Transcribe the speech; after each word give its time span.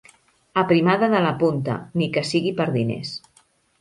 Aprimada 0.61 1.09
de 1.11 1.21
la 1.25 1.33
punta, 1.43 1.75
ni 2.03 2.07
que 2.17 2.25
sigui 2.31 2.55
per 2.63 2.67
diners. 2.79 3.13